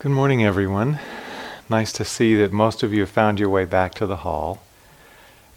Good 0.00 0.12
morning, 0.12 0.44
everyone. 0.44 1.00
Nice 1.68 1.90
to 1.94 2.04
see 2.04 2.36
that 2.36 2.52
most 2.52 2.84
of 2.84 2.94
you 2.94 3.00
have 3.00 3.10
found 3.10 3.40
your 3.40 3.48
way 3.48 3.64
back 3.64 3.94
to 3.94 4.06
the 4.06 4.18
hall. 4.18 4.62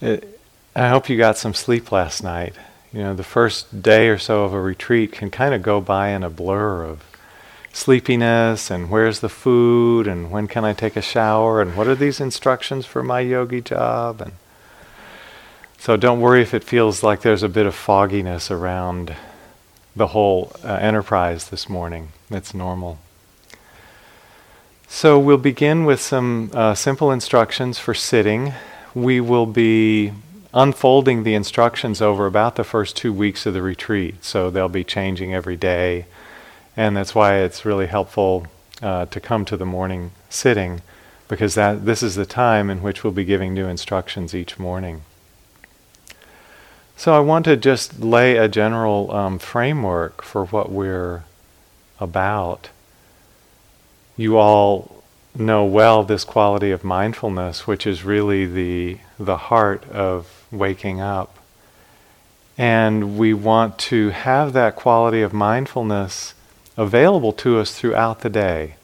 It, 0.00 0.40
I 0.74 0.88
hope 0.88 1.08
you 1.08 1.16
got 1.16 1.38
some 1.38 1.54
sleep 1.54 1.92
last 1.92 2.24
night. 2.24 2.56
You 2.92 3.04
know, 3.04 3.14
the 3.14 3.22
first 3.22 3.82
day 3.82 4.08
or 4.08 4.18
so 4.18 4.42
of 4.42 4.52
a 4.52 4.60
retreat 4.60 5.12
can 5.12 5.30
kind 5.30 5.54
of 5.54 5.62
go 5.62 5.80
by 5.80 6.08
in 6.08 6.24
a 6.24 6.28
blur 6.28 6.82
of 6.82 7.04
sleepiness 7.72 8.68
and 8.68 8.90
where's 8.90 9.20
the 9.20 9.28
food 9.28 10.08
and 10.08 10.32
when 10.32 10.48
can 10.48 10.64
I 10.64 10.72
take 10.72 10.96
a 10.96 11.02
shower 11.02 11.62
and 11.62 11.76
what 11.76 11.86
are 11.86 11.94
these 11.94 12.18
instructions 12.18 12.84
for 12.84 13.04
my 13.04 13.20
yogi 13.20 13.60
job 13.60 14.20
and 14.20 14.32
so 15.78 15.96
don't 15.96 16.20
worry 16.20 16.42
if 16.42 16.52
it 16.52 16.64
feels 16.64 17.04
like 17.04 17.20
there's 17.20 17.44
a 17.44 17.48
bit 17.48 17.66
of 17.66 17.76
fogginess 17.76 18.50
around 18.50 19.14
the 19.94 20.08
whole 20.08 20.50
uh, 20.64 20.72
enterprise 20.74 21.50
this 21.50 21.68
morning. 21.68 22.08
It's 22.28 22.52
normal. 22.52 22.98
So 24.94 25.18
we'll 25.18 25.38
begin 25.38 25.86
with 25.86 26.02
some 26.02 26.50
uh, 26.52 26.74
simple 26.74 27.10
instructions 27.10 27.78
for 27.78 27.94
sitting. 27.94 28.52
We 28.94 29.22
will 29.22 29.46
be 29.46 30.12
unfolding 30.52 31.22
the 31.24 31.34
instructions 31.34 32.02
over 32.02 32.26
about 32.26 32.56
the 32.56 32.62
first 32.62 32.94
two 32.94 33.10
weeks 33.10 33.46
of 33.46 33.54
the 33.54 33.62
retreat, 33.62 34.22
so 34.22 34.50
they'll 34.50 34.68
be 34.68 34.84
changing 34.84 35.32
every 35.34 35.56
day, 35.56 36.04
and 36.76 36.94
that's 36.94 37.14
why 37.14 37.38
it's 37.38 37.64
really 37.64 37.86
helpful 37.86 38.46
uh, 38.82 39.06
to 39.06 39.18
come 39.18 39.46
to 39.46 39.56
the 39.56 39.64
morning 39.64 40.10
sitting, 40.28 40.82
because 41.26 41.54
that 41.54 41.86
this 41.86 42.02
is 42.02 42.14
the 42.14 42.26
time 42.26 42.68
in 42.68 42.82
which 42.82 43.02
we'll 43.02 43.14
be 43.14 43.24
giving 43.24 43.54
new 43.54 43.66
instructions 43.66 44.34
each 44.34 44.58
morning. 44.58 45.00
So 46.98 47.14
I 47.14 47.20
want 47.20 47.46
to 47.46 47.56
just 47.56 48.00
lay 48.00 48.36
a 48.36 48.46
general 48.46 49.10
um, 49.10 49.38
framework 49.38 50.22
for 50.22 50.44
what 50.44 50.70
we're 50.70 51.24
about 51.98 52.68
you 54.22 54.38
all 54.38 55.02
know 55.34 55.64
well 55.64 56.04
this 56.04 56.24
quality 56.24 56.70
of 56.70 56.84
mindfulness, 56.84 57.66
which 57.66 57.86
is 57.86 58.04
really 58.04 58.46
the, 58.46 58.98
the 59.18 59.36
heart 59.36 59.84
of 59.90 60.46
waking 60.52 61.00
up. 61.00 61.38
And 62.56 63.18
we 63.18 63.34
want 63.34 63.78
to 63.90 64.10
have 64.10 64.52
that 64.52 64.76
quality 64.76 65.22
of 65.22 65.32
mindfulness 65.32 66.34
available 66.76 67.32
to 67.32 67.58
us 67.58 67.76
throughout 67.76 68.20
the 68.20 68.30
day, 68.30 68.76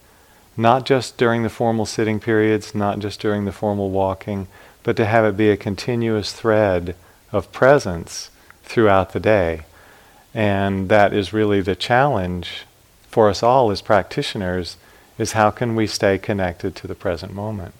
not 0.57 0.85
just 0.85 1.17
during 1.17 1.45
the 1.45 1.51
formal 1.51 1.87
sitting 1.87 2.19
periods, 2.19 2.75
not 2.75 2.99
just 2.99 3.21
during 3.21 3.45
the 3.45 3.53
formal 3.53 3.91
walking, 3.91 4.49
but 4.83 4.97
to 4.97 5.07
have 5.07 5.25
it 5.25 5.37
be 5.37 5.51
a 5.51 5.57
continuous 5.57 6.33
thread 6.33 6.97
of 7.31 7.53
presence 7.53 8.31
throughout 8.65 9.13
the 9.13 9.21
day. 9.21 9.61
And 10.35 10.89
that 10.89 11.13
is 11.13 11.33
really 11.33 11.61
the 11.61 11.77
challenge 11.77 12.65
for 13.09 13.29
us 13.29 13.43
all 13.43 13.71
as 13.71 13.83
practitioners 13.83 14.77
is 15.19 15.33
how 15.33 15.51
can 15.51 15.75
we 15.75 15.87
stay 15.87 16.17
connected 16.17 16.75
to 16.77 16.87
the 16.87 16.95
present 16.95 17.35
moment. 17.35 17.75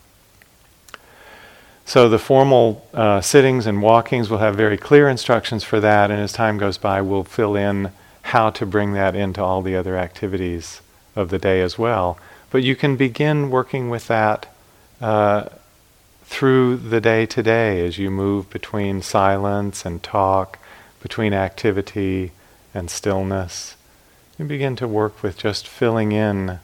So 1.85 2.07
the 2.07 2.19
formal 2.19 2.87
uh, 2.93 3.21
sittings 3.21 3.65
and 3.65 3.81
walkings 3.81 4.29
will 4.29 4.37
have 4.37 4.55
very 4.55 4.77
clear 4.77 5.09
instructions 5.09 5.63
for 5.63 5.79
that, 5.79 6.11
and 6.11 6.19
as 6.19 6.31
time 6.31 6.59
goes 6.59 6.77
by, 6.77 7.01
we'll 7.01 7.23
fill 7.23 7.55
in 7.55 7.91
how 8.21 8.51
to 8.51 8.65
bring 8.65 8.93
that 8.93 9.15
into 9.15 9.41
all 9.41 9.63
the 9.63 9.75
other 9.75 9.97
activities 9.97 10.81
of 11.15 11.29
the 11.29 11.39
day 11.39 11.61
as 11.61 11.79
well. 11.79 12.19
But 12.51 12.61
you 12.61 12.75
can 12.75 12.95
begin 12.95 13.49
working 13.49 13.89
with 13.89 14.07
that 14.07 14.53
uh, 15.01 15.49
through 16.25 16.77
the 16.77 17.01
day 17.01 17.25
today 17.25 17.83
as 17.85 17.97
you 17.97 18.11
move 18.11 18.51
between 18.51 19.01
silence 19.01 19.83
and 19.83 20.03
talk, 20.03 20.59
between 21.01 21.33
activity 21.33 22.33
and 22.73 22.91
stillness. 22.91 23.75
You 24.37 24.45
begin 24.45 24.75
to 24.75 24.87
work 24.87 25.23
with 25.23 25.37
just 25.37 25.67
filling 25.67 26.11
in 26.11 26.59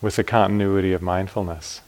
with 0.00 0.16
the 0.16 0.24
continuity 0.24 0.92
of 0.92 1.02
mindfulness. 1.02 1.80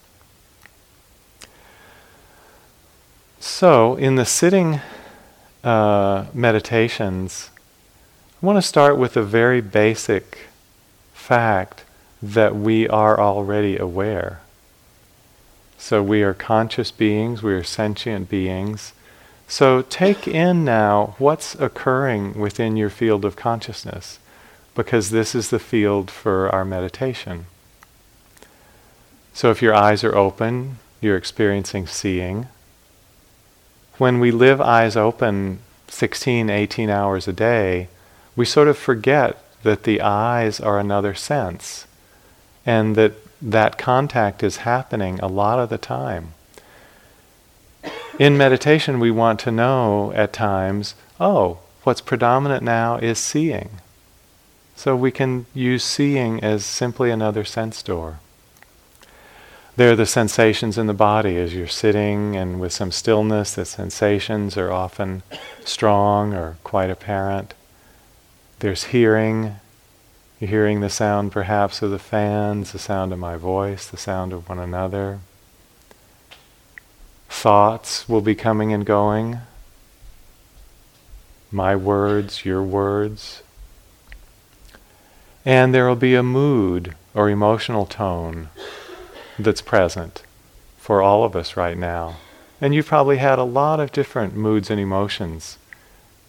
So, 3.39 3.95
in 3.95 4.15
the 4.15 4.25
sitting 4.25 4.81
uh, 5.63 6.25
meditations, 6.33 7.49
I 8.41 8.45
want 8.45 8.57
to 8.57 8.61
start 8.61 8.97
with 8.97 9.15
a 9.15 9.23
very 9.23 9.61
basic 9.61 10.49
fact 11.13 11.85
that 12.21 12.55
we 12.55 12.87
are 12.87 13.19
already 13.19 13.77
aware. 13.77 14.41
So, 15.77 16.03
we 16.03 16.21
are 16.21 16.33
conscious 16.33 16.91
beings, 16.91 17.41
we 17.41 17.53
are 17.53 17.63
sentient 17.63 18.29
beings. 18.29 18.93
So, 19.47 19.83
take 19.83 20.27
in 20.27 20.65
now 20.65 21.15
what's 21.17 21.55
occurring 21.55 22.37
within 22.37 22.75
your 22.75 22.89
field 22.89 23.23
of 23.23 23.35
consciousness, 23.35 24.19
because 24.75 25.11
this 25.11 25.33
is 25.33 25.49
the 25.49 25.59
field 25.59 26.11
for 26.11 26.49
our 26.49 26.65
meditation. 26.65 27.45
So 29.39 29.51
if 29.51 29.61
your 29.61 29.73
eyes 29.73 30.03
are 30.03 30.17
open, 30.17 30.79
you're 30.99 31.15
experiencing 31.15 31.87
seeing. 31.87 32.49
When 33.97 34.19
we 34.19 34.31
live 34.31 34.59
eyes 34.59 34.97
open 34.97 35.59
16, 35.87 36.49
18 36.49 36.89
hours 36.89 37.25
a 37.25 37.31
day, 37.31 37.87
we 38.35 38.43
sort 38.43 38.67
of 38.67 38.77
forget 38.77 39.41
that 39.63 39.83
the 39.83 40.01
eyes 40.01 40.59
are 40.59 40.77
another 40.77 41.13
sense 41.13 41.87
and 42.65 42.97
that 42.97 43.13
that 43.41 43.77
contact 43.77 44.43
is 44.43 44.67
happening 44.67 45.21
a 45.21 45.27
lot 45.29 45.57
of 45.57 45.69
the 45.69 45.77
time. 45.77 46.33
In 48.19 48.37
meditation, 48.37 48.99
we 48.99 49.09
want 49.09 49.39
to 49.39 49.51
know 49.53 50.11
at 50.17 50.33
times, 50.33 50.95
oh, 51.17 51.59
what's 51.83 52.01
predominant 52.01 52.61
now 52.61 52.97
is 52.97 53.17
seeing. 53.17 53.69
So 54.75 54.97
we 54.97 55.11
can 55.11 55.45
use 55.53 55.85
seeing 55.85 56.43
as 56.43 56.65
simply 56.65 57.09
another 57.09 57.45
sense 57.45 57.81
door. 57.81 58.19
There 59.79 59.93
are 59.93 59.95
the 59.95 60.05
sensations 60.05 60.77
in 60.77 60.87
the 60.87 60.93
body 60.93 61.37
as 61.37 61.53
you're 61.53 61.65
sitting 61.65 62.35
and 62.35 62.59
with 62.59 62.73
some 62.73 62.91
stillness, 62.91 63.55
the 63.55 63.63
sensations 63.63 64.57
are 64.57 64.73
often 64.73 65.23
strong 65.63 66.33
or 66.33 66.57
quite 66.65 66.89
apparent. 66.89 67.53
There's 68.59 68.83
hearing. 68.91 69.55
You're 70.37 70.49
hearing 70.49 70.81
the 70.81 70.89
sound 70.89 71.31
perhaps 71.31 71.81
of 71.81 71.91
the 71.91 71.97
fans, 71.97 72.73
the 72.73 72.77
sound 72.77 73.13
of 73.13 73.19
my 73.19 73.37
voice, 73.37 73.87
the 73.87 73.95
sound 73.95 74.33
of 74.33 74.49
one 74.49 74.59
another. 74.59 75.21
Thoughts 77.29 78.09
will 78.09 78.19
be 78.19 78.35
coming 78.35 78.73
and 78.73 78.85
going. 78.85 79.37
My 81.53 81.73
words, 81.77 82.43
your 82.43 82.61
words. 82.61 83.43
And 85.45 85.73
there 85.73 85.87
will 85.87 85.95
be 85.95 86.15
a 86.15 86.21
mood 86.21 86.95
or 87.15 87.29
emotional 87.29 87.85
tone 87.85 88.49
that's 89.43 89.61
present 89.61 90.23
for 90.77 91.01
all 91.01 91.23
of 91.23 91.35
us 91.35 91.55
right 91.55 91.77
now. 91.77 92.17
And 92.61 92.75
you've 92.75 92.87
probably 92.87 93.17
had 93.17 93.39
a 93.39 93.43
lot 93.43 93.79
of 93.79 93.91
different 93.91 94.35
moods 94.35 94.69
and 94.69 94.79
emotions 94.79 95.57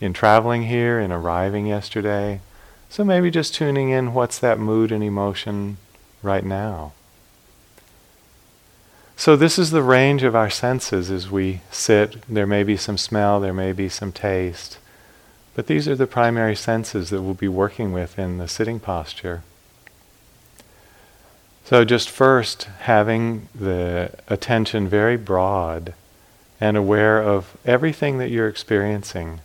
in 0.00 0.12
traveling 0.12 0.64
here, 0.64 1.00
in 1.00 1.12
arriving 1.12 1.66
yesterday. 1.66 2.40
So 2.88 3.04
maybe 3.04 3.30
just 3.30 3.54
tuning 3.54 3.90
in 3.90 4.14
what's 4.14 4.38
that 4.38 4.58
mood 4.58 4.92
and 4.92 5.02
emotion 5.02 5.76
right 6.22 6.44
now. 6.44 6.92
So, 9.16 9.36
this 9.36 9.58
is 9.58 9.70
the 9.70 9.82
range 9.82 10.22
of 10.22 10.34
our 10.34 10.48
senses 10.48 11.10
as 11.10 11.30
we 11.30 11.60
sit. 11.70 12.22
There 12.26 12.46
may 12.46 12.62
be 12.62 12.78
some 12.78 12.96
smell, 12.96 13.38
there 13.38 13.52
may 13.52 13.72
be 13.72 13.90
some 13.90 14.12
taste, 14.12 14.78
but 15.54 15.66
these 15.66 15.86
are 15.86 15.94
the 15.94 16.06
primary 16.06 16.56
senses 16.56 17.10
that 17.10 17.20
we'll 17.20 17.34
be 17.34 17.46
working 17.46 17.92
with 17.92 18.18
in 18.18 18.38
the 18.38 18.48
sitting 18.48 18.80
posture. 18.80 19.42
So, 21.70 21.84
just 21.84 22.10
first, 22.10 22.64
having 22.80 23.48
the 23.54 24.10
attention 24.26 24.88
very 24.88 25.16
broad 25.16 25.94
and 26.60 26.76
aware 26.76 27.22
of 27.22 27.56
everything 27.64 28.18
that 28.18 28.28
you're 28.28 28.48
experiencing 28.48 29.40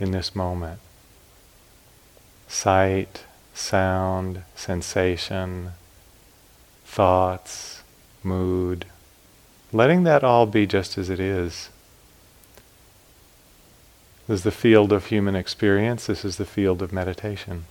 in 0.00 0.10
this 0.10 0.34
moment 0.34 0.80
sight, 2.48 3.22
sound, 3.54 4.42
sensation, 4.56 5.70
thoughts, 6.84 7.84
mood. 8.24 8.86
Letting 9.72 10.02
that 10.02 10.24
all 10.24 10.46
be 10.46 10.66
just 10.66 10.98
as 10.98 11.08
it 11.08 11.20
is. 11.20 11.68
This 14.26 14.40
is 14.40 14.42
the 14.42 14.50
field 14.50 14.90
of 14.90 15.06
human 15.06 15.36
experience, 15.36 16.06
this 16.06 16.24
is 16.24 16.38
the 16.38 16.44
field 16.44 16.82
of 16.82 16.92
meditation. 16.92 17.66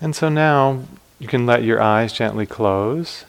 And 0.00 0.14
so 0.14 0.28
now 0.28 0.82
you 1.18 1.26
can 1.26 1.46
let 1.46 1.62
your 1.62 1.80
eyes 1.80 2.12
gently 2.12 2.46
close. 2.46 3.24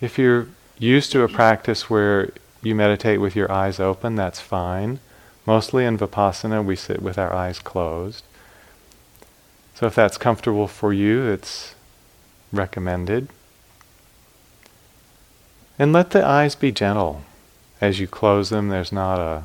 If 0.00 0.18
you're 0.18 0.48
used 0.78 1.12
to 1.12 1.22
a 1.22 1.28
practice 1.28 1.90
where 1.90 2.30
you 2.62 2.74
meditate 2.74 3.20
with 3.20 3.36
your 3.36 3.50
eyes 3.50 3.78
open, 3.78 4.14
that's 4.14 4.40
fine. 4.40 5.00
Mostly 5.44 5.84
in 5.84 5.98
Vipassana, 5.98 6.64
we 6.64 6.76
sit 6.76 7.02
with 7.02 7.18
our 7.18 7.32
eyes 7.32 7.58
closed. 7.58 8.24
So 9.74 9.86
if 9.86 9.94
that's 9.94 10.18
comfortable 10.18 10.66
for 10.66 10.92
you, 10.92 11.26
it's 11.26 11.74
recommended. 12.52 13.28
And 15.78 15.92
let 15.92 16.10
the 16.10 16.24
eyes 16.24 16.54
be 16.54 16.72
gentle. 16.72 17.22
As 17.80 18.00
you 18.00 18.08
close 18.08 18.50
them, 18.50 18.68
there's 18.68 18.90
not 18.90 19.20
a 19.20 19.44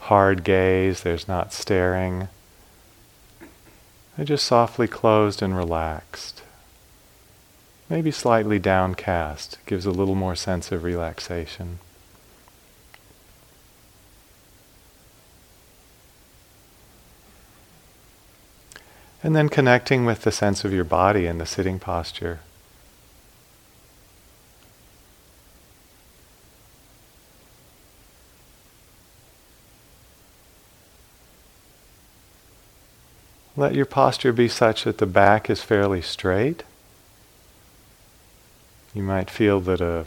hard 0.00 0.42
gaze, 0.42 1.02
there's 1.02 1.28
not 1.28 1.52
staring. 1.52 2.28
They're 4.16 4.26
just 4.26 4.44
softly 4.44 4.86
closed 4.86 5.42
and 5.42 5.56
relaxed. 5.56 6.42
Maybe 7.88 8.10
slightly 8.10 8.58
downcast, 8.58 9.58
gives 9.66 9.86
a 9.86 9.90
little 9.90 10.14
more 10.14 10.36
sense 10.36 10.70
of 10.70 10.84
relaxation. 10.84 11.78
And 19.22 19.36
then 19.36 19.48
connecting 19.48 20.04
with 20.04 20.22
the 20.22 20.32
sense 20.32 20.64
of 20.64 20.72
your 20.72 20.84
body 20.84 21.26
in 21.26 21.38
the 21.38 21.46
sitting 21.46 21.78
posture. 21.78 22.40
Let 33.62 33.76
your 33.76 33.86
posture 33.86 34.32
be 34.32 34.48
such 34.48 34.82
that 34.82 34.98
the 34.98 35.06
back 35.06 35.48
is 35.48 35.62
fairly 35.62 36.02
straight. 36.02 36.64
You 38.92 39.04
might 39.04 39.30
feel 39.30 39.60
that 39.60 39.80
a 39.80 40.06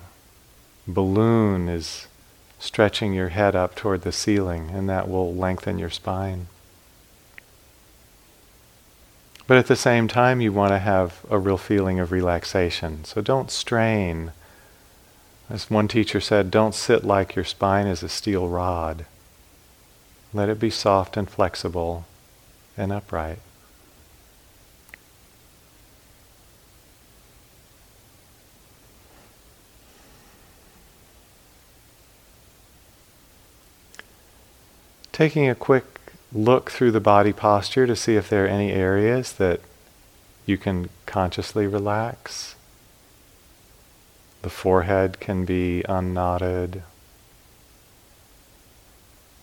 balloon 0.86 1.70
is 1.70 2.08
stretching 2.60 3.14
your 3.14 3.30
head 3.30 3.56
up 3.56 3.74
toward 3.74 4.02
the 4.02 4.12
ceiling, 4.12 4.72
and 4.74 4.90
that 4.90 5.08
will 5.08 5.34
lengthen 5.34 5.80
your 5.80 5.90
spine. 5.90 6.48
But 9.48 9.56
at 9.56 9.68
the 9.68 9.78
same 9.78 10.10
time, 10.10 10.42
you 10.42 10.52
want 10.52 10.74
to 10.74 10.80
have 10.80 11.26
a 11.30 11.40
real 11.40 11.58
feeling 11.58 11.98
of 11.98 12.12
relaxation. 12.12 13.06
So 13.06 13.22
don't 13.22 13.50
strain. 13.50 14.34
As 15.50 15.72
one 15.72 15.88
teacher 15.88 16.20
said, 16.20 16.52
don't 16.52 16.76
sit 16.76 17.06
like 17.06 17.38
your 17.38 17.46
spine 17.46 17.88
is 17.88 18.04
a 18.04 18.10
steel 18.10 18.50
rod. 18.50 19.06
Let 20.34 20.50
it 20.50 20.60
be 20.60 20.70
soft 20.70 21.16
and 21.16 21.30
flexible 21.30 22.06
and 22.78 22.92
upright. 22.92 23.40
Taking 35.12 35.48
a 35.48 35.56
quick 35.56 35.86
look 36.34 36.70
through 36.70 36.92
the 36.92 37.00
body 37.00 37.32
posture 37.32 37.88
to 37.88 37.96
see 37.96 38.18
if 38.18 38.30
there 38.30 38.44
are 38.44 38.50
any 38.50 38.74
areas 38.74 39.32
that 39.34 39.62
you 40.46 40.58
can 40.58 40.90
consciously 41.06 41.66
relax. 41.66 42.56
The 44.42 44.50
forehead 44.50 45.22
can 45.22 45.46
be 45.46 45.84
unknotted. 45.88 46.84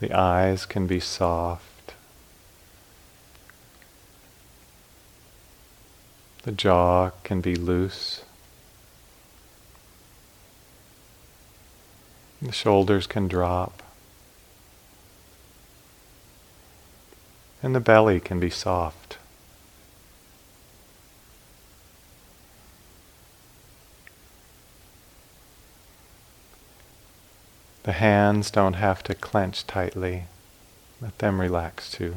The 0.01 0.13
eyes 0.13 0.67
can 0.67 0.87
be 0.87 1.01
soft. 1.01 1.72
The 6.43 6.53
jaw 6.53 7.11
can 7.23 7.41
be 7.41 7.55
loose. 7.55 8.25
The 12.41 12.53
shoulders 12.53 13.07
can 13.07 13.29
drop. 13.29 13.83
and 17.63 17.75
the 17.75 17.81
belly 17.81 18.19
can 18.19 18.41
be 18.41 18.51
soft. 18.51 19.19
The 27.85 27.93
hands 27.93 28.51
don't 28.51 28.75
have 28.75 29.03
to 29.05 29.15
clench 29.15 29.67
tightly. 29.67 30.25
Let 31.01 31.19
them 31.19 31.41
relax 31.41 31.91
too. 31.91 32.17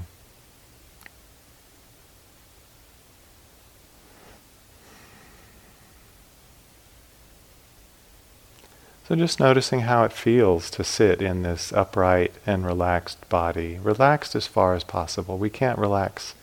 So 9.07 9.15
just 9.15 9.39
noticing 9.39 9.81
how 9.81 10.03
it 10.03 10.11
feels 10.11 10.71
to 10.71 10.83
sit 10.83 11.21
in 11.21 11.43
this 11.43 11.71
upright 11.71 12.33
and 12.43 12.65
relaxed 12.65 13.29
body, 13.29 13.77
relaxed 13.77 14.33
as 14.33 14.47
far 14.47 14.73
as 14.73 14.83
possible. 14.83 15.37
We 15.37 15.51
can't 15.51 15.77
relax 15.77 16.33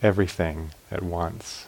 everything 0.00 0.70
at 0.92 1.02
once. 1.02 1.66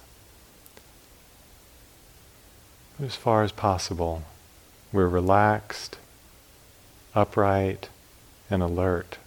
As 3.02 3.16
far 3.16 3.42
as 3.42 3.50
possible, 3.50 4.22
we're 4.92 5.08
relaxed, 5.08 5.98
upright, 7.12 7.88
and 8.48 8.62
alert. 8.62 9.18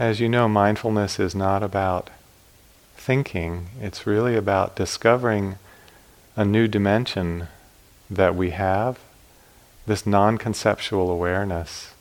As 0.00 0.18
you 0.18 0.30
know, 0.30 0.48
mindfulness 0.48 1.20
is 1.20 1.34
not 1.34 1.62
about 1.62 2.08
thinking, 2.96 3.68
it's 3.82 4.06
really 4.06 4.34
about 4.34 4.74
discovering 4.74 5.58
a 6.34 6.42
new 6.42 6.66
dimension 6.66 7.48
that 8.08 8.34
we 8.34 8.48
have, 8.52 8.98
this 9.86 10.06
non 10.06 10.38
conceptual 10.38 11.10
awareness 11.10 11.92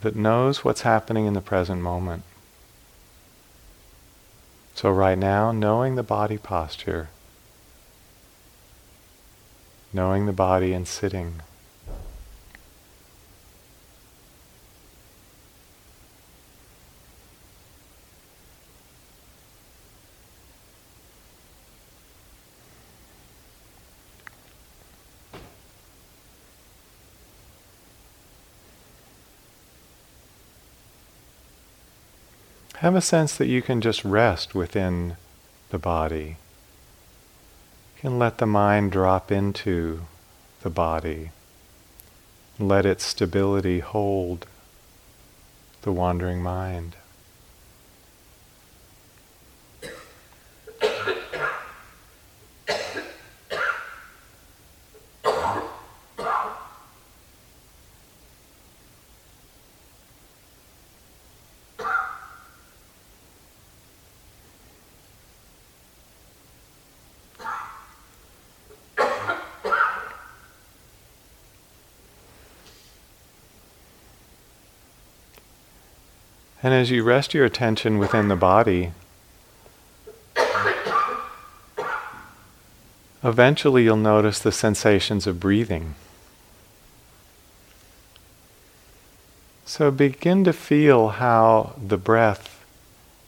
that 0.00 0.16
knows 0.16 0.64
what's 0.64 0.80
happening 0.80 1.26
in 1.26 1.34
the 1.34 1.40
present 1.40 1.80
moment. 1.80 2.24
So, 4.74 4.90
right 4.90 5.16
now, 5.16 5.52
knowing 5.52 5.94
the 5.94 6.02
body 6.02 6.38
posture, 6.38 7.08
knowing 9.92 10.26
the 10.26 10.32
body 10.32 10.72
and 10.72 10.88
sitting. 10.88 11.42
Have 32.80 32.96
a 32.96 33.02
sense 33.02 33.36
that 33.36 33.46
you 33.46 33.60
can 33.60 33.82
just 33.82 34.06
rest 34.06 34.54
within 34.54 35.18
the 35.68 35.78
body. 35.78 36.38
You 37.96 38.00
can 38.00 38.18
let 38.18 38.38
the 38.38 38.46
mind 38.46 38.90
drop 38.90 39.30
into 39.30 40.06
the 40.62 40.70
body. 40.70 41.30
Let 42.58 42.86
its 42.86 43.04
stability 43.04 43.80
hold 43.80 44.46
the 45.82 45.92
wandering 45.92 46.42
mind. 46.42 46.96
And 76.62 76.74
as 76.74 76.90
you 76.90 77.02
rest 77.02 77.32
your 77.32 77.44
attention 77.44 77.98
within 77.98 78.28
the 78.28 78.36
body, 78.36 78.92
eventually 83.24 83.84
you'll 83.84 83.96
notice 83.96 84.38
the 84.38 84.52
sensations 84.52 85.26
of 85.26 85.40
breathing. 85.40 85.94
So 89.64 89.90
begin 89.90 90.44
to 90.44 90.52
feel 90.52 91.08
how 91.08 91.74
the 91.82 91.96
breath 91.96 92.64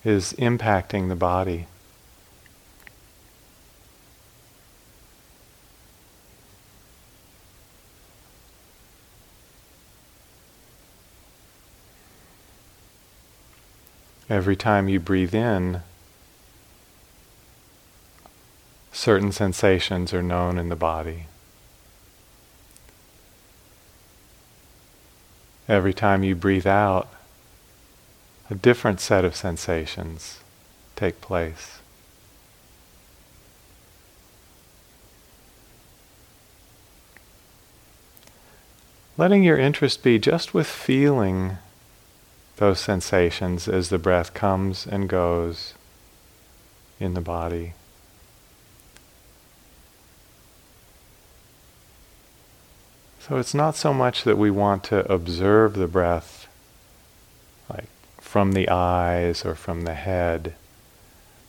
is 0.04 0.32
impacting 0.34 1.08
the 1.08 1.14
body. 1.14 1.68
Every 14.32 14.56
time 14.56 14.88
you 14.88 14.98
breathe 14.98 15.34
in, 15.34 15.82
certain 18.90 19.30
sensations 19.30 20.14
are 20.14 20.22
known 20.22 20.56
in 20.56 20.70
the 20.70 20.76
body. 20.76 21.26
every 25.68 25.94
time 25.94 26.22
you 26.22 26.34
breathe 26.34 26.66
out, 26.66 27.08
a 28.50 28.54
different 28.54 29.00
set 29.00 29.24
of 29.24 29.34
sensations 29.34 30.40
take 30.96 31.20
place. 31.22 31.78
Letting 39.16 39.44
your 39.44 39.56
interest 39.56 40.02
be 40.02 40.18
just 40.18 40.52
with 40.52 40.66
feeling 40.66 41.58
those 42.56 42.80
sensations 42.80 43.68
as 43.68 43.88
the 43.88 43.98
breath 43.98 44.34
comes 44.34 44.86
and 44.86 45.08
goes 45.08 45.74
in 47.00 47.14
the 47.14 47.20
body. 47.20 47.72
So 53.20 53.36
it's 53.36 53.54
not 53.54 53.76
so 53.76 53.94
much 53.94 54.24
that 54.24 54.36
we 54.36 54.50
want 54.50 54.84
to 54.84 55.10
observe 55.10 55.74
the 55.74 55.86
breath 55.86 56.48
like 57.70 57.86
from 58.20 58.52
the 58.52 58.68
eyes 58.68 59.44
or 59.44 59.54
from 59.54 59.82
the 59.82 59.94
head, 59.94 60.54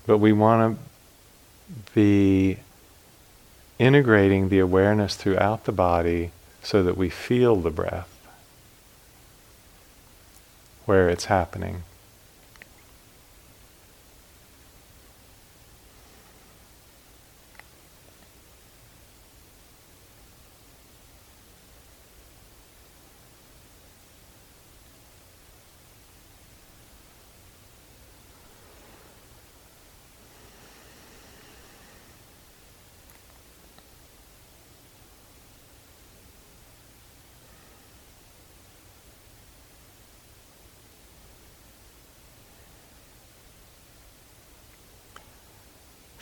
but 0.05 0.19
we 0.19 0.31
want 0.31 0.77
to 0.77 1.83
be 1.93 2.57
integrating 3.79 4.49
the 4.49 4.59
awareness 4.59 5.15
throughout 5.15 5.65
the 5.65 5.71
body 5.71 6.31
so 6.61 6.83
that 6.83 6.95
we 6.95 7.09
feel 7.09 7.55
the 7.55 7.71
breath 7.71 8.12
where 10.85 11.09
it's 11.09 11.25
happening. 11.25 11.83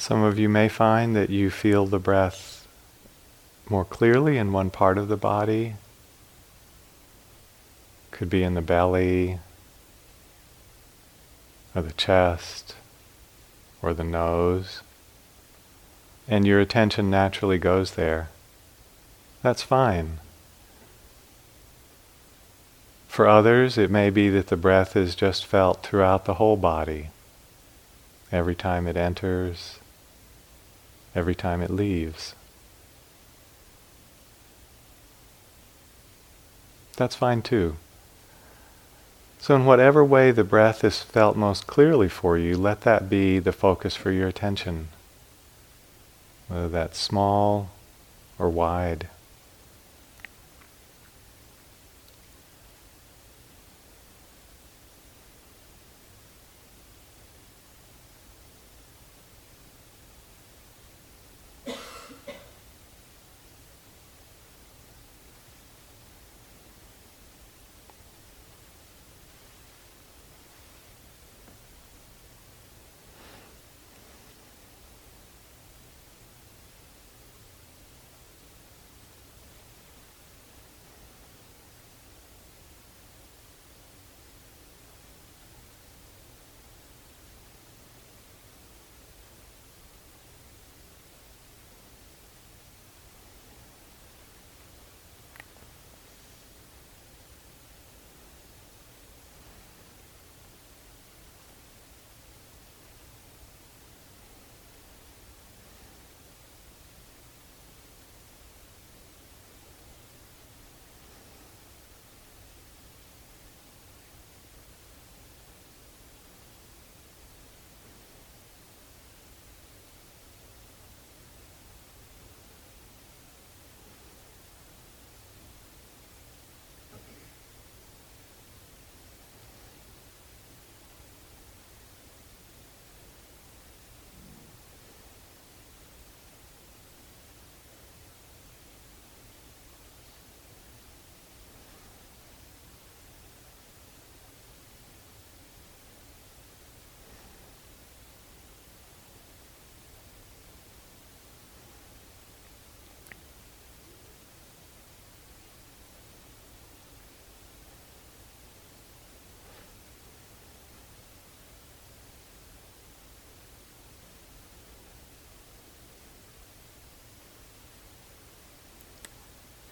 Some 0.02 0.24
of 0.24 0.40
you 0.40 0.50
may 0.50 0.68
find 0.68 1.16
that 1.16 1.30
you 1.30 1.52
feel 1.52 1.86
the 1.86 2.00
breath 2.00 2.68
more 3.70 3.86
clearly 3.86 4.40
in 4.40 4.52
one 4.52 4.72
part 4.72 4.98
of 4.98 5.10
the 5.10 5.16
body. 5.16 5.76
Could 8.10 8.28
be 8.28 8.42
in 8.42 8.56
the 8.56 8.64
belly, 8.64 9.38
or 11.76 11.84
the 11.84 11.94
chest, 11.94 12.74
or 13.84 13.94
the 13.94 14.04
nose. 14.04 14.82
And 16.28 16.48
your 16.48 16.60
attention 16.60 17.12
naturally 17.12 17.60
goes 17.60 17.92
there. 17.92 18.30
That's 19.44 19.62
fine. 19.62 20.18
For 23.08 23.28
others, 23.28 23.78
it 23.78 23.92
may 23.92 24.10
be 24.10 24.30
that 24.30 24.48
the 24.48 24.58
breath 24.58 24.96
is 24.98 25.14
just 25.14 25.46
felt 25.46 25.84
throughout 25.84 26.26
the 26.26 26.40
whole 26.42 26.58
body. 26.58 27.10
Every 28.32 28.56
time 28.56 28.88
it 28.88 28.98
enters, 28.98 29.78
every 31.16 31.36
time 31.36 31.62
it 31.62 31.70
leaves. 31.70 32.36
That's 36.98 37.16
fine 37.16 37.42
too. 37.42 37.78
So, 39.40 39.56
in 39.56 39.66
whatever 39.66 40.06
way 40.06 40.30
the 40.32 40.44
breath 40.44 40.84
is 40.84 41.02
felt 41.02 41.36
most 41.36 41.66
clearly 41.66 42.08
for 42.08 42.38
you, 42.38 42.56
let 42.58 42.82
that 42.82 43.10
be 43.10 43.40
the 43.40 43.52
focus 43.52 43.96
for 43.96 44.12
your 44.12 44.28
attention, 44.28 44.90
whether 46.48 46.70
that's 46.70 47.00
small 47.00 47.72
or 48.38 48.50
wide. 48.50 49.08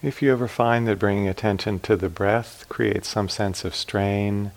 If 0.02 0.22
you 0.22 0.32
ever 0.32 0.48
find 0.48 0.88
that 0.88 0.98
bringing 0.98 1.28
attention 1.28 1.78
to 1.80 1.94
the 1.94 2.08
breath 2.08 2.64
creates 2.70 3.06
some 3.06 3.28
sense 3.28 3.66
of 3.66 3.74
strain 3.74 4.52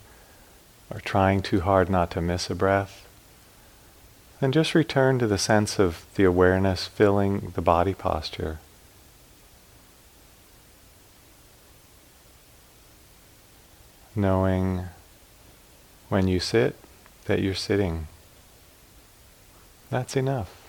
or 0.90 1.02
trying 1.02 1.42
too 1.42 1.60
hard 1.60 1.90
not 1.90 2.12
to 2.12 2.22
miss 2.22 2.50
a 2.50 2.56
breath, 2.56 3.06
then 4.40 4.54
just 4.54 4.74
return 4.74 5.20
to 5.20 5.28
the 5.28 5.38
sense 5.38 5.80
of 5.80 6.06
the 6.16 6.24
awareness 6.24 6.88
filling 6.88 7.52
the 7.56 7.62
body 7.62 7.94
posture. 7.94 8.60
Knowing 14.16 14.86
when 16.08 16.30
you 16.30 16.40
sit 16.40 16.78
that 17.26 17.42
you're 17.42 17.54
sitting. 17.54 18.08
That's 19.90 20.16
enough. 20.16 20.62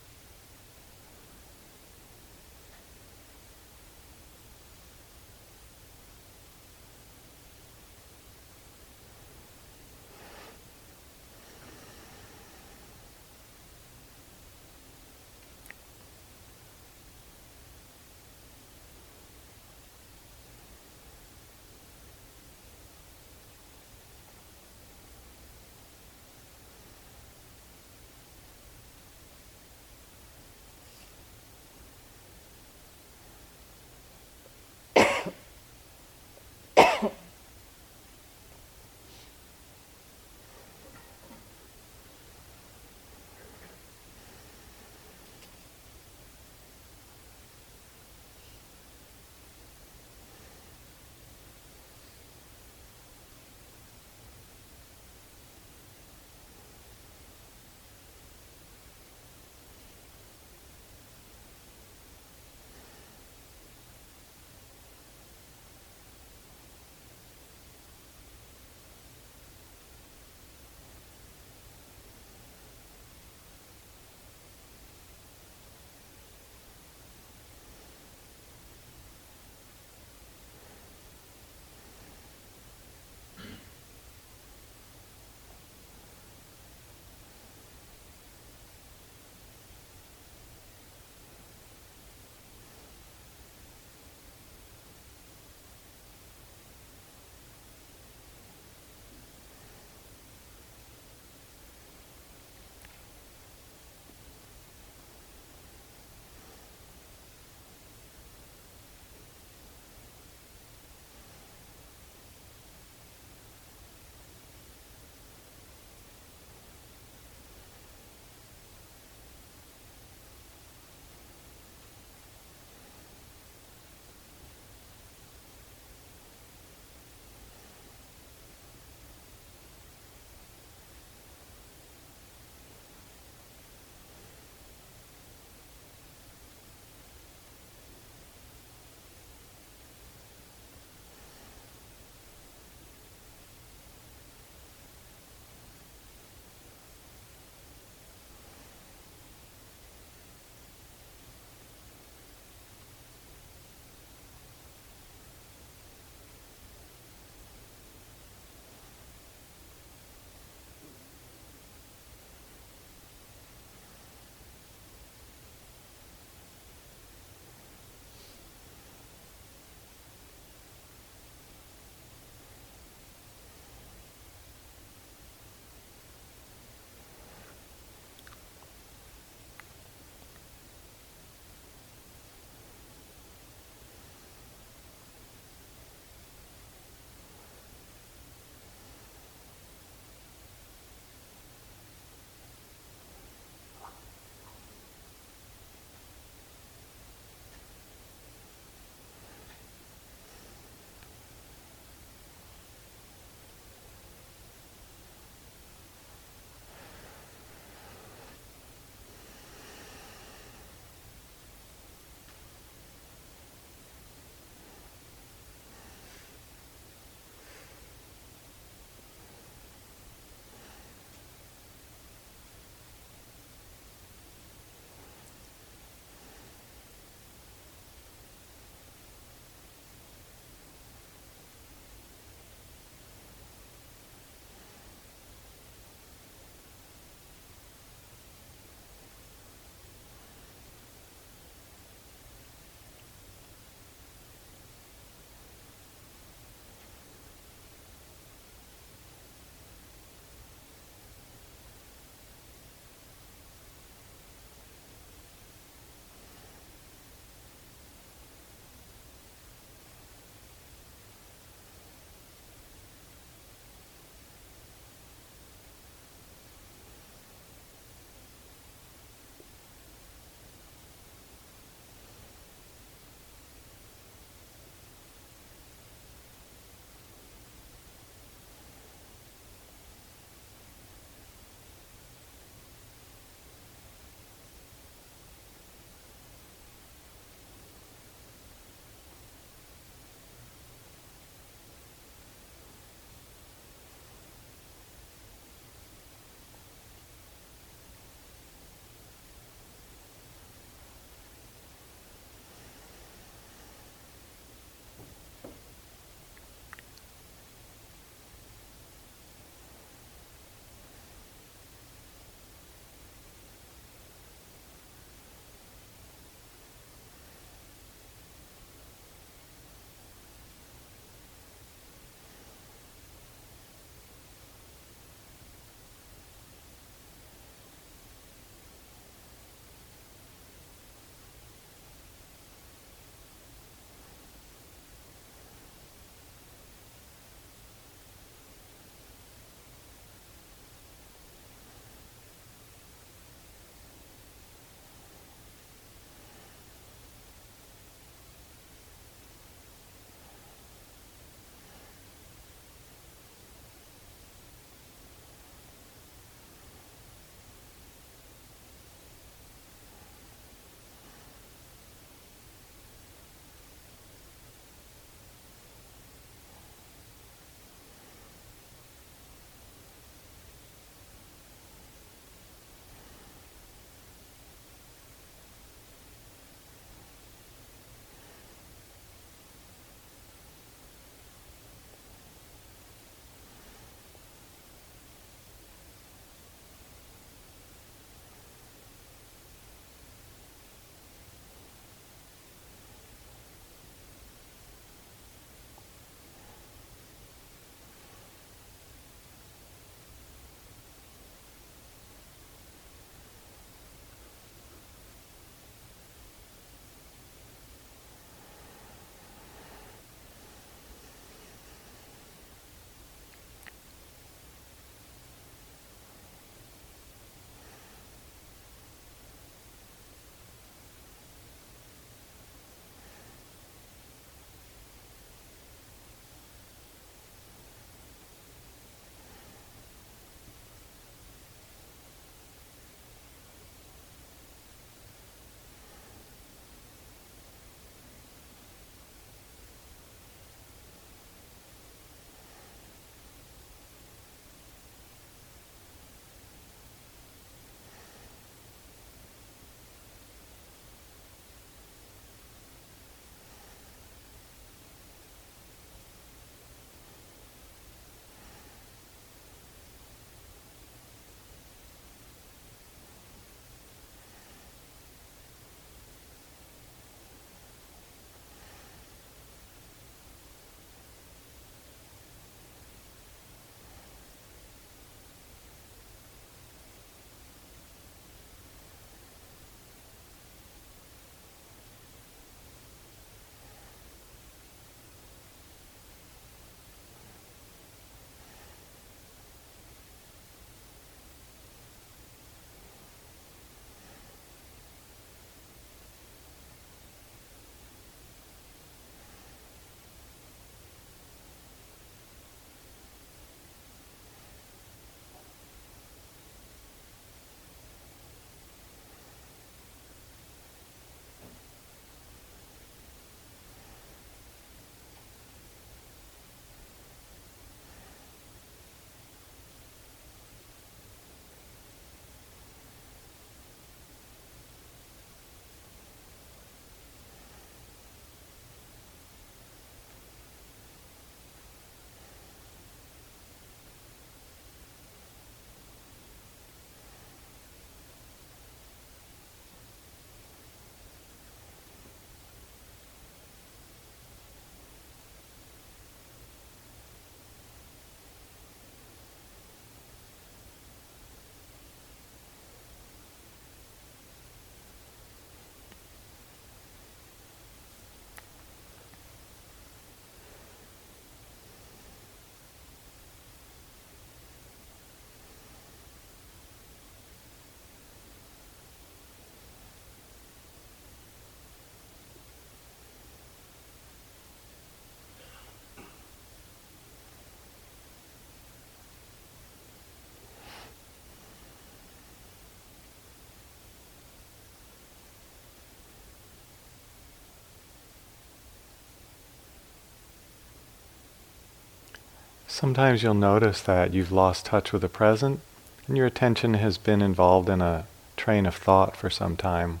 Sometimes 592.72 593.22
you'll 593.22 593.34
notice 593.34 593.82
that 593.82 594.14
you've 594.14 594.32
lost 594.32 594.64
touch 594.64 594.94
with 594.94 595.02
the 595.02 595.08
present 595.10 595.60
and 596.08 596.16
your 596.16 596.24
attention 596.24 596.72
has 596.72 596.96
been 596.96 597.20
involved 597.20 597.68
in 597.68 597.82
a 597.82 598.06
train 598.34 598.64
of 598.64 598.74
thought 598.74 599.14
for 599.14 599.28
some 599.28 599.58
time. 599.58 600.00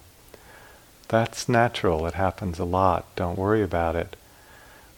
That's 1.08 1.50
natural, 1.50 2.06
it 2.06 2.14
happens 2.14 2.58
a 2.58 2.64
lot, 2.64 3.14
don't 3.14 3.36
worry 3.36 3.62
about 3.62 3.94
it. 3.94 4.16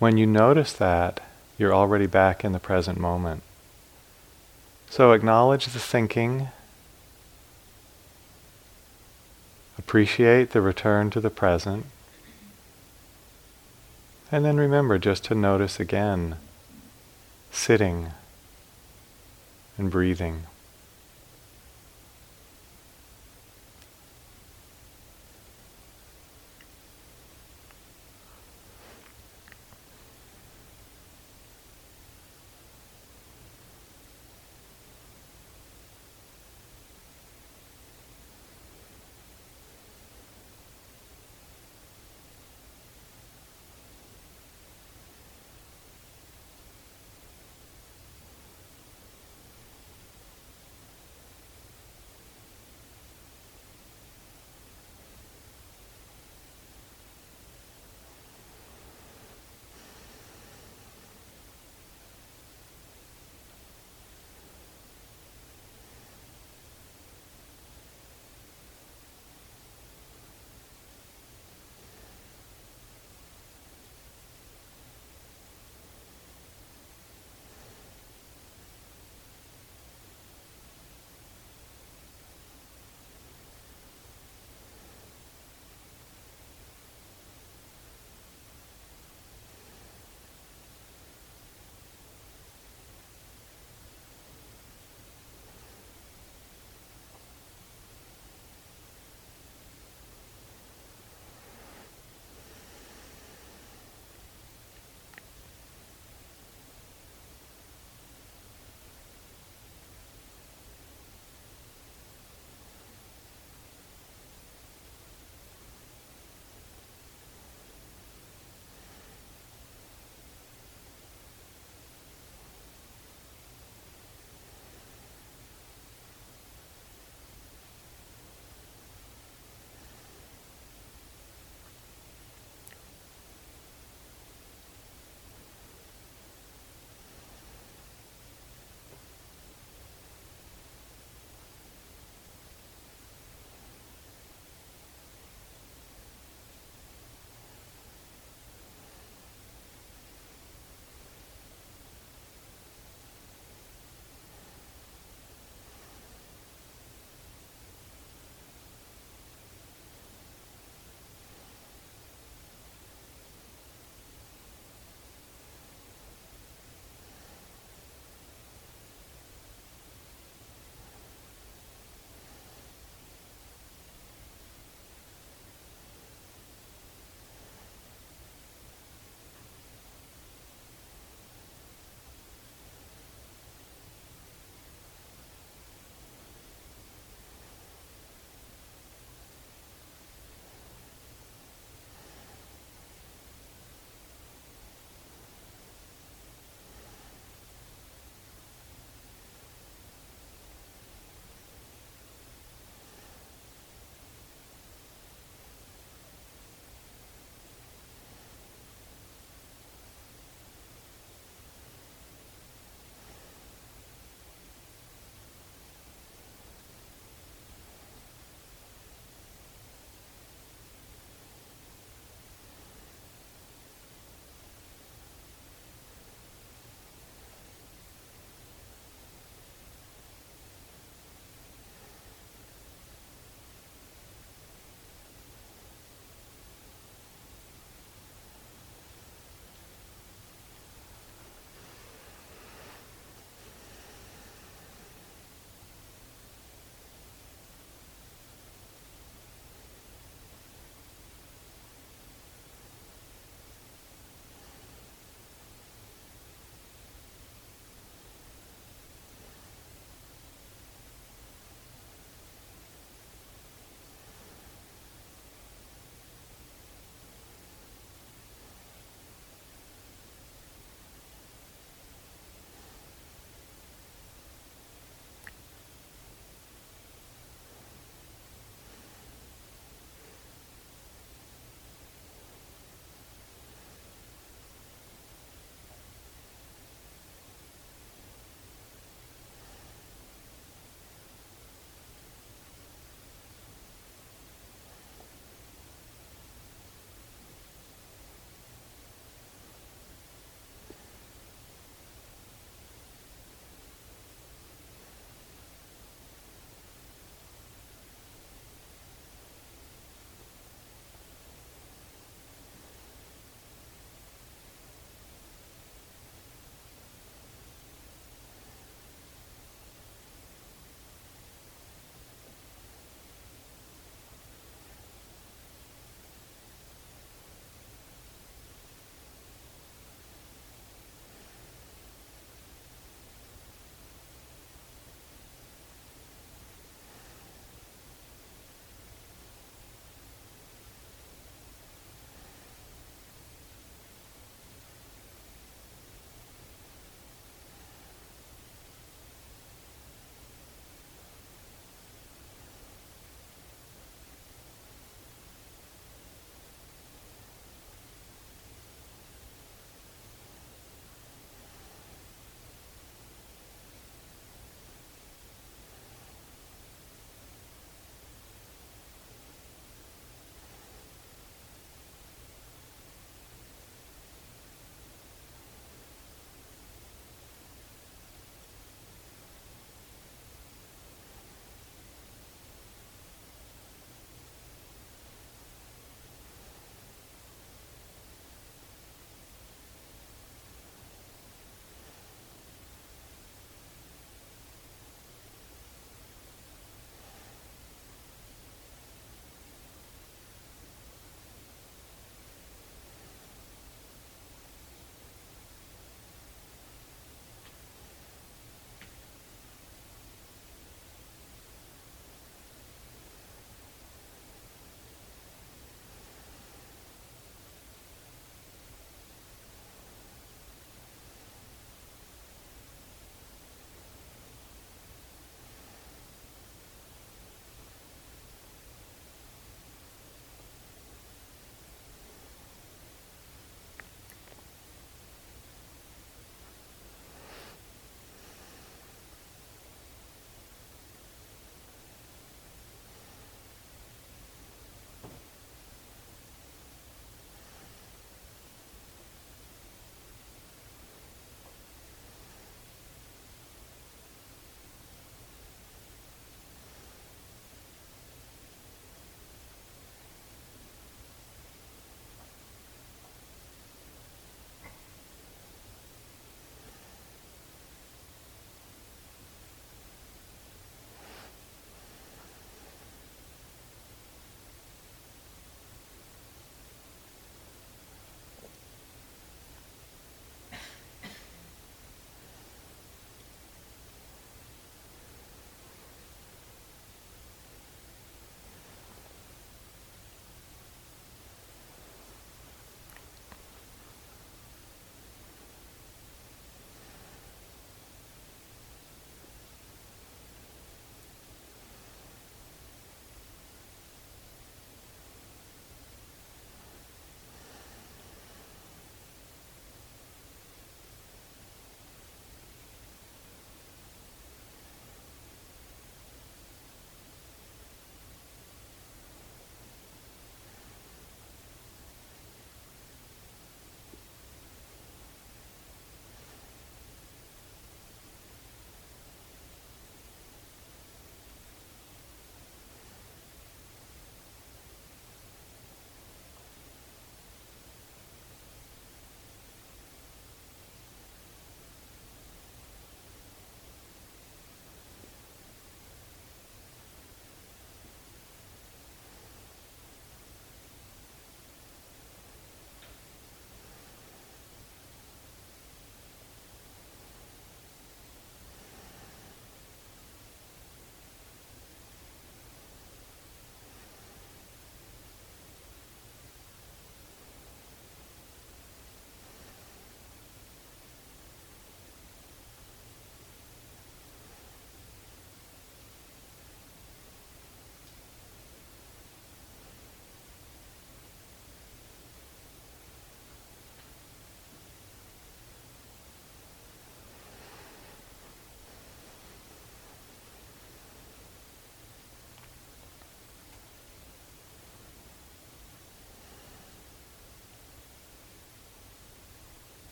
When 0.00 0.16
you 0.16 0.26
notice 0.26 0.72
that, 0.72 1.20
you're 1.58 1.72
already 1.72 2.06
back 2.06 2.44
in 2.44 2.50
the 2.50 2.58
present 2.58 2.98
moment. 2.98 3.44
So 4.90 5.12
acknowledge 5.12 5.66
the 5.66 5.78
thinking, 5.78 6.48
appreciate 9.78 10.50
the 10.50 10.60
return 10.60 11.08
to 11.10 11.20
the 11.20 11.30
present, 11.30 11.86
and 14.32 14.44
then 14.44 14.56
remember 14.56 14.98
just 14.98 15.22
to 15.26 15.36
notice 15.36 15.78
again, 15.78 16.34
sitting 17.60 18.10
and 19.76 19.90
breathing. 19.90 20.44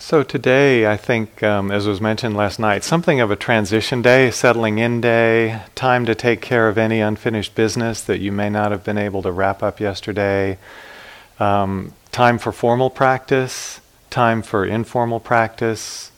So 0.00 0.22
today, 0.22 0.90
I 0.90 0.96
think, 0.96 1.42
um, 1.42 1.70
as 1.70 1.86
was 1.86 2.00
mentioned 2.00 2.34
last 2.34 2.58
night, 2.58 2.84
something 2.84 3.20
of 3.20 3.30
a 3.30 3.36
transition 3.36 4.00
day, 4.00 4.30
settling 4.30 4.78
in 4.78 5.02
day, 5.02 5.60
time 5.74 6.06
to 6.06 6.14
take 6.14 6.40
care 6.40 6.70
of 6.70 6.78
any 6.78 7.00
unfinished 7.00 7.54
business 7.54 8.00
that 8.04 8.18
you 8.18 8.32
may 8.32 8.48
not 8.48 8.72
have 8.72 8.82
been 8.82 8.96
able 8.96 9.20
to 9.20 9.30
wrap 9.30 9.62
up 9.62 9.78
yesterday, 9.78 10.56
um, 11.38 11.92
time 12.12 12.38
for 12.38 12.50
formal 12.50 12.88
practice, 12.88 13.82
time 14.08 14.40
for 14.40 14.64
informal 14.64 15.20
practice, 15.20 16.12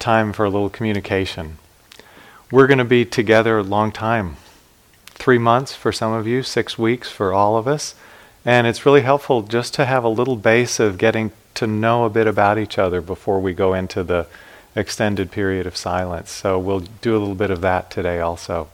time 0.00 0.32
for 0.32 0.44
a 0.44 0.50
little 0.50 0.68
communication. 0.68 1.58
We're 2.50 2.66
going 2.66 2.78
to 2.78 2.84
be 2.84 3.04
together 3.04 3.58
a 3.58 3.62
long 3.62 3.92
time 3.92 4.38
three 5.10 5.38
months 5.38 5.72
for 5.72 5.92
some 5.92 6.12
of 6.12 6.26
you, 6.26 6.42
six 6.42 6.76
weeks 6.76 7.08
for 7.08 7.32
all 7.32 7.56
of 7.56 7.68
us. 7.68 7.94
And 8.44 8.66
it's 8.66 8.84
really 8.84 9.02
helpful 9.02 9.42
just 9.42 9.72
to 9.74 9.84
have 9.84 10.02
a 10.02 10.08
little 10.08 10.36
base 10.36 10.80
of 10.80 10.98
getting 10.98 11.30
to 11.54 11.66
know 11.66 12.04
a 12.04 12.10
bit 12.10 12.26
about 12.26 12.58
each 12.58 12.78
other 12.78 13.00
before 13.00 13.40
we 13.40 13.52
go 13.54 13.74
into 13.74 14.02
the 14.02 14.26
extended 14.74 15.30
period 15.30 15.66
of 15.66 15.76
silence. 15.76 16.30
So 16.30 16.58
we'll 16.58 16.80
do 16.80 17.16
a 17.16 17.18
little 17.18 17.34
bit 17.34 17.50
of 17.50 17.60
that 17.60 17.90
today 17.90 18.20
also. 18.20 18.68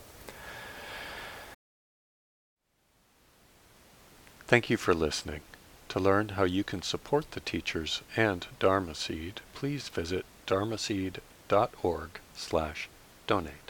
Thank 4.47 4.71
you 4.71 4.77
for 4.77 4.95
listening. 4.95 5.41
To 5.89 6.01
learn 6.01 6.31
how 6.31 6.45
you 6.45 6.63
can 6.63 6.83
support 6.83 7.33
the 7.33 7.41
teachers 7.41 8.03
and 8.17 8.47
Dharma 8.59 8.95
Seed, 8.95 9.41
please 9.55 9.89
visit 9.89 10.25
dharmaseed.org 10.47 12.11
slash 12.35 12.89
donate. 13.27 13.66